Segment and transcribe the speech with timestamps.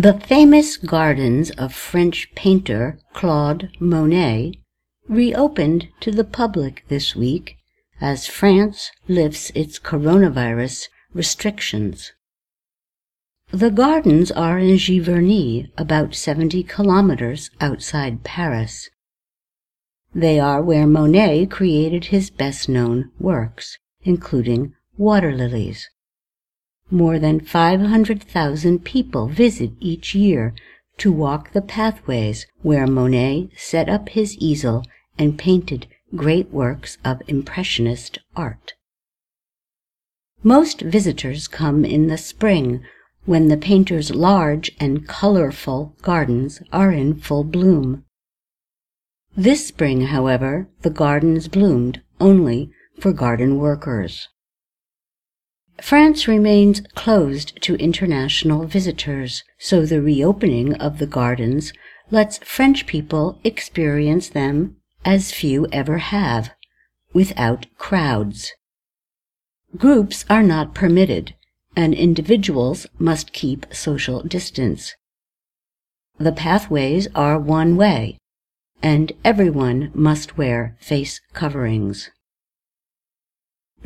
[0.00, 4.54] The famous gardens of French painter Claude Monet
[5.06, 7.58] reopened to the public this week
[8.00, 12.12] as France lifts its coronavirus restrictions.
[13.50, 18.88] The gardens are in Giverny, about 70 kilometers outside Paris.
[20.14, 25.90] They are where Monet created his best known works, including water lilies.
[26.90, 30.54] More than 500,000 people visit each year
[30.98, 34.84] to walk the pathways where Monet set up his easel
[35.16, 35.86] and painted
[36.16, 38.74] great works of Impressionist art.
[40.42, 42.82] Most visitors come in the spring
[43.24, 48.04] when the painter's large and colorful gardens are in full bloom.
[49.36, 54.28] This spring, however, the gardens bloomed only for garden workers.
[55.80, 61.72] France remains closed to international visitors, so the reopening of the gardens
[62.10, 66.50] lets French people experience them as few ever have,
[67.12, 68.52] without crowds.
[69.76, 71.34] Groups are not permitted,
[71.74, 74.94] and individuals must keep social distance.
[76.18, 78.18] The pathways are one way,
[78.82, 82.10] and everyone must wear face coverings.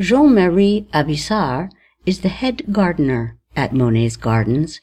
[0.00, 1.70] Jean-Marie Avissard
[2.06, 4.80] is the head gardener at Monet's Gardens.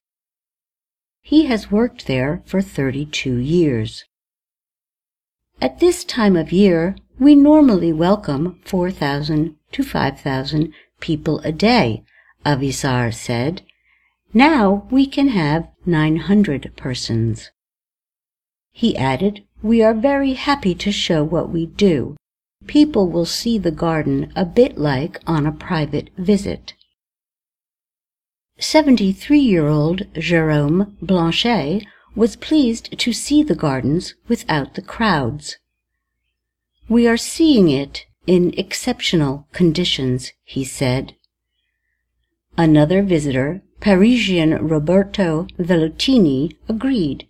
[1.21, 4.05] He has worked there for 32 years.
[5.61, 12.03] At this time of year, we normally welcome 4,000 to 5,000 people a day,
[12.43, 13.61] Avissard said.
[14.33, 17.51] Now we can have 900 persons.
[18.71, 22.15] He added, We are very happy to show what we do.
[22.65, 26.73] People will see the garden a bit like on a private visit.
[28.59, 31.83] 73-year-old Jerome Blanchet
[32.15, 35.57] was pleased to see the gardens without the crowds.
[36.89, 41.15] We are seeing it in exceptional conditions, he said.
[42.57, 47.27] Another visitor, Parisian Roberto Velloutini, agreed.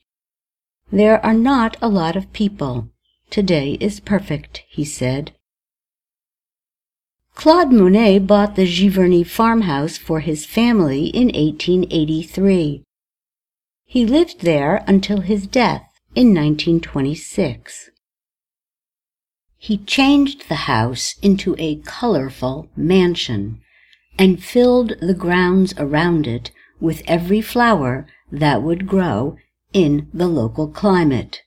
[0.92, 2.90] There are not a lot of people.
[3.30, 5.34] Today is perfect, he said.
[7.41, 12.84] Claude Monet bought the Giverny farmhouse for his family in 1883.
[13.84, 17.90] He lived there until his death in 1926.
[19.57, 23.59] He changed the house into a colorful mansion
[24.19, 29.35] and filled the grounds around it with every flower that would grow
[29.74, 31.41] in the local climate,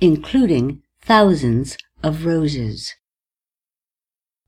[0.00, 2.94] including thousands of roses.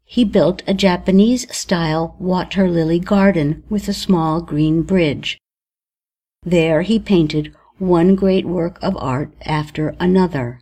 [0.09, 5.39] He built a Japanese-style water lily garden with a small green bridge.
[6.45, 10.61] There he painted one great work of art after another.